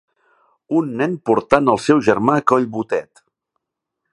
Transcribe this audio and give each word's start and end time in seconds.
Un 0.77 0.87
nen 1.01 1.13
portant 1.29 1.69
el 1.75 1.79
seu 1.89 2.01
germà 2.09 2.39
a 2.41 2.45
collbotet. 2.53 3.25